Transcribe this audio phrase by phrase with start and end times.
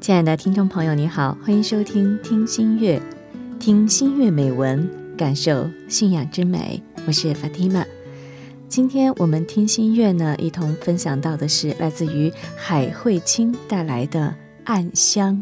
[0.00, 2.98] 亲爱的听众朋友，你好，欢迎收听《听心月》，
[3.58, 6.82] 听心月美文，感受信仰之美。
[7.06, 7.84] 我是 Fatima。
[8.66, 14.20] 今天我们听心月呢，一同分享到的是来自于海慧清带来的
[14.64, 15.34] 《暗香》。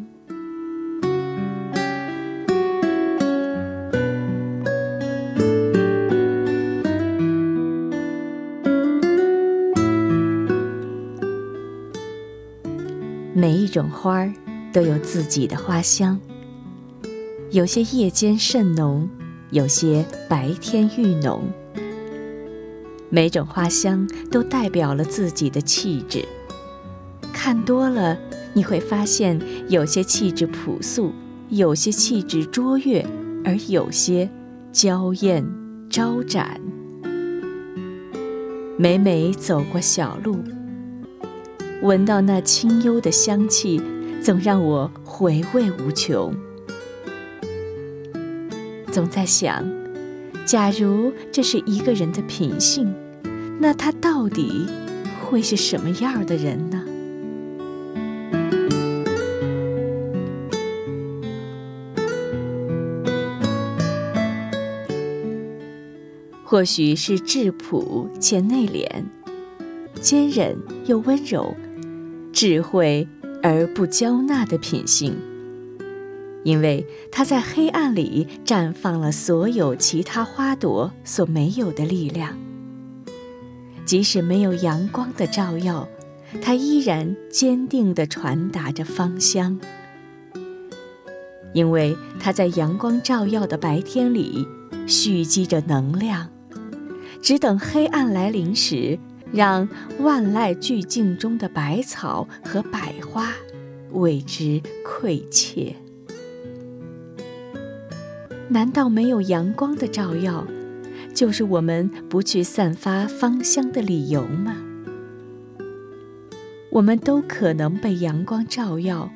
[13.79, 14.33] 种花儿
[14.73, 16.19] 都有自己的花香，
[17.53, 19.09] 有些夜间甚浓，
[19.51, 21.45] 有些白天愈浓。
[23.09, 26.25] 每种花香都代表了自己的气质。
[27.33, 28.19] 看多了，
[28.53, 31.13] 你会发现有些气质朴素，
[31.49, 33.07] 有些气质卓越，
[33.45, 34.29] 而有些
[34.73, 35.47] 娇艳
[35.89, 36.61] 招展。
[38.77, 40.37] 每每走过小路。
[41.81, 43.81] 闻到那清幽的香气，
[44.21, 46.35] 总让我回味无穷。
[48.91, 49.65] 总在想，
[50.45, 52.93] 假如这是一个人的品性，
[53.61, 54.67] 那他到底
[55.23, 56.85] 会是什么样的人呢？
[66.45, 68.89] 或许是质朴且内敛，
[70.01, 70.57] 坚韧
[70.87, 71.55] 又温柔。
[72.41, 73.09] 智慧
[73.43, 75.17] 而不娇纳的品性，
[76.45, 82.39] 因为它在黑暗里绽放了所有其他花朵所没有的力量。
[83.85, 85.89] 即使没有阳光的照耀，
[86.41, 89.59] 它依然坚定地传达着芳香。
[91.53, 94.47] 因为它在阳光照耀的白天里
[94.87, 96.29] 蓄积着能量，
[97.21, 98.97] 只等黑暗来临时。
[99.33, 99.69] 让
[100.01, 103.33] 万籁俱静中的百草和百花
[103.93, 105.75] 为之愧怯。
[108.49, 110.47] 难道没有阳光的照耀，
[111.15, 114.57] 就是我们不去散发芳香的理由吗？
[116.71, 119.11] 我们都可能被阳光照耀，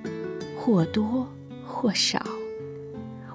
[0.57, 1.29] 或多
[1.65, 2.19] 或少；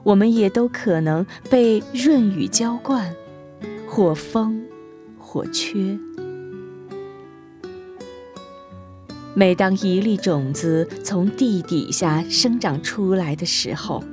[0.04, 3.16] 我们也都可能被润雨浇灌，
[3.88, 4.64] 或丰
[5.18, 5.98] 或缺。
[9.40, 14.04] 每当一粒种子从地底下生长出来的时候，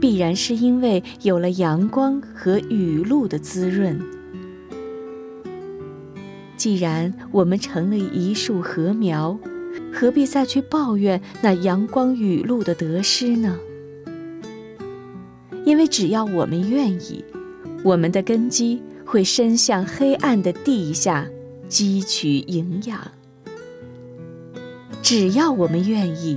[0.00, 4.00] 必然是因为有了阳光和雨露的滋润。
[6.56, 9.38] 既然我们成了一束禾苗，
[9.92, 13.58] 何必再去抱怨那阳光雨露的得失呢？
[15.66, 17.22] 因为只要我们愿意，
[17.84, 21.28] 我们的根基会伸向黑暗的地下，
[21.68, 22.98] 汲取营养。
[25.08, 26.36] 只要我们愿意，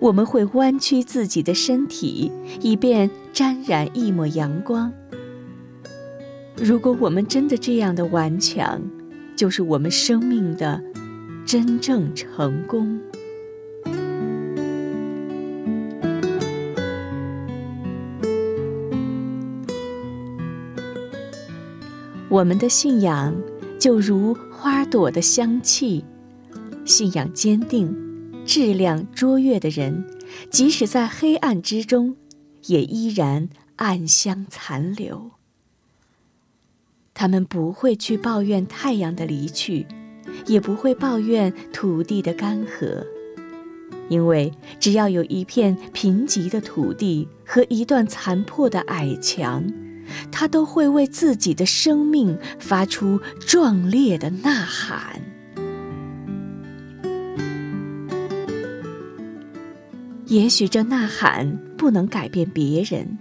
[0.00, 4.90] 我们会弯曲自己的身体，以便沾染一抹阳光。
[6.56, 8.80] 如果我们真的这样的顽强，
[9.36, 10.82] 就是我们生命的
[11.44, 12.98] 真正成功。
[22.30, 23.36] 我们的信仰
[23.78, 26.02] 就如花朵的香气。
[26.90, 27.96] 信仰坚定、
[28.44, 30.04] 质量卓越的人，
[30.50, 32.16] 即使在黑暗之中，
[32.66, 35.30] 也依然暗香残留。
[37.14, 39.86] 他们不会去抱怨太阳的离去，
[40.46, 43.06] 也不会抱怨土地的干涸，
[44.08, 49.64] 因为只要有一片贫瘠的土地和一段残破的矮墙，
[50.32, 55.29] 他都会为自己的生命发出壮烈的呐喊。
[60.30, 63.18] 也许这呐喊不能改变别人，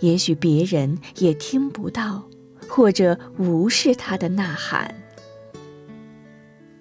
[0.00, 2.28] 也许别人也听不到，
[2.68, 4.94] 或者无视他的呐喊。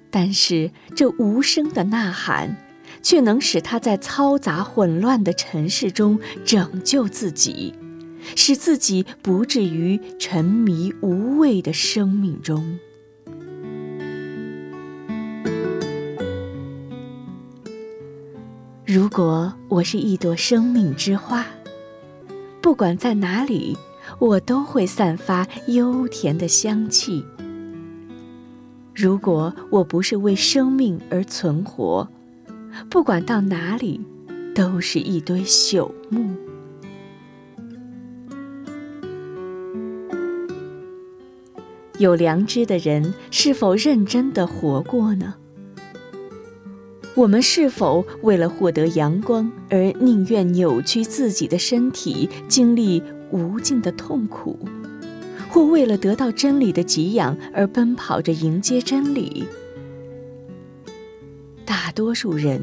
[0.09, 2.57] 但是这无声的呐喊，
[3.01, 7.73] 却能使他在嘈杂混乱的尘世中拯救自己，
[8.35, 12.77] 使自己不至于沉迷无谓的生命中。
[18.93, 21.45] 如果我是一朵生命之花，
[22.61, 23.77] 不管在哪里，
[24.19, 27.23] 我都会散发幽甜的香气。
[28.93, 32.05] 如果我不是为生命而存活，
[32.89, 34.01] 不管到哪里，
[34.53, 36.35] 都是一堆朽木。
[41.97, 45.35] 有良知的人，是否认真的活过呢？
[47.13, 54.57] 我们是否为了获得阳光而宁愿扭曲自己的身体，经历无尽的痛苦，
[55.49, 59.45] 或为了得到真理的给养而奔跑着迎接真理？
[61.65, 62.61] 大多数人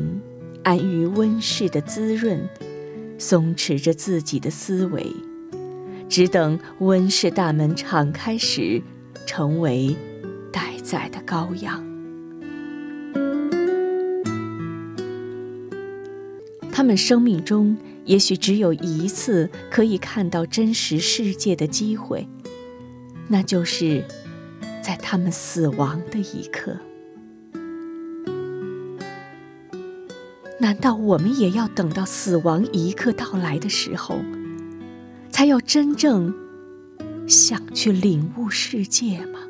[0.62, 2.40] 安于温室的滋润，
[3.18, 5.06] 松弛着自己的思维，
[6.08, 8.82] 只等温室大门敞开时，
[9.26, 9.94] 成为
[10.50, 11.88] 待宰的羔羊。
[16.78, 22.28] 他们生命中也许只有一次可以看到真实世界的机会，
[23.26, 24.04] 那就是
[24.80, 26.76] 在他们死亡的一刻。
[30.60, 34.20] 难道我们也要等到死亡一刻到来的时候，
[35.30, 36.32] 才要真正
[37.26, 39.40] 想去领悟世界吗？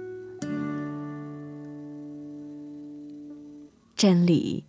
[3.94, 4.64] 真理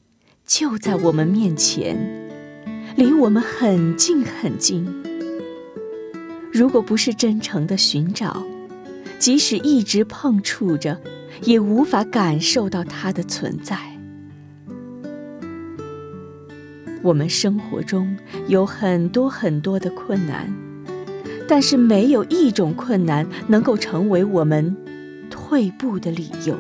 [0.46, 2.28] 就在我们面前。
[3.00, 4.86] 离我们很近很近。
[6.52, 8.46] 如果不是真诚的寻找，
[9.18, 11.00] 即使一直碰触着，
[11.44, 13.78] 也无法感受到它的存在。
[17.02, 18.18] 我们生活中
[18.50, 20.54] 有很多很多的困难，
[21.48, 24.76] 但是没有一种困难能够成为我们
[25.30, 26.54] 退步的理由。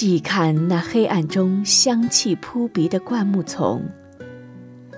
[0.00, 3.82] 细看那黑暗中香气扑鼻的灌木丛，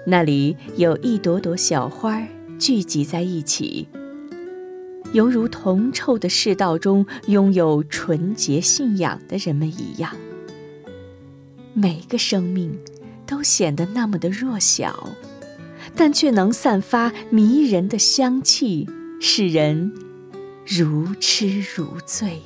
[0.06, 2.22] 那里有一朵朵小花
[2.58, 3.88] 聚集在一起，
[5.14, 10.14] 犹如铜臭的世道中拥有纯洁信仰的人们一样。
[11.72, 12.78] 每个生命
[13.26, 15.16] 都显得那么的弱小，
[15.96, 18.86] 但却能散发迷人的香气，
[19.18, 19.94] 使人
[20.66, 22.42] 如痴如醉。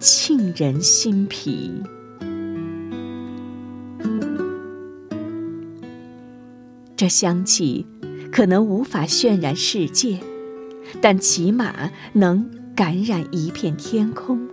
[0.00, 1.82] 沁人心脾。
[6.94, 7.84] 这香气
[8.30, 10.20] 可能无法渲染世界，
[11.00, 14.48] 但起码能感染一片天空。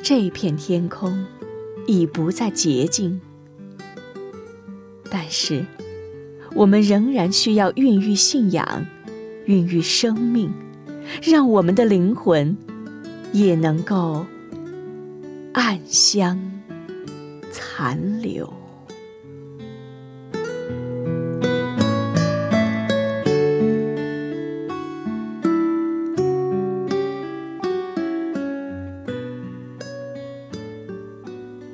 [0.00, 1.26] 这片天空
[1.88, 3.20] 已不再洁净，
[5.10, 5.64] 但是
[6.54, 8.86] 我们仍然需要孕育信仰，
[9.46, 10.52] 孕育生命，
[11.22, 12.56] 让我们的灵魂。
[13.32, 14.26] 也能够
[15.52, 16.38] 暗香
[17.52, 18.52] 残留。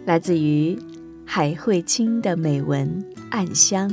[0.04, 0.78] 来自于
[1.24, 3.90] 海慧清的美文《暗香》，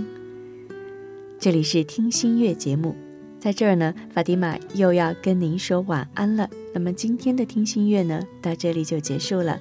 [1.40, 2.96] 这里是听心乐节目。
[3.40, 6.48] 在这儿呢，法蒂玛又要跟您说晚安了。
[6.74, 9.60] 那么今天的听心月呢到这里就结束了。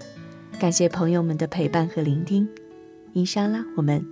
[0.61, 2.49] 感谢朋友们的陪伴和聆听。
[3.13, 4.05] 伊莎拉我们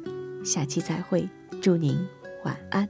[0.44, 1.28] 下期再会
[1.60, 1.96] 祝您
[2.44, 2.88] 晚安。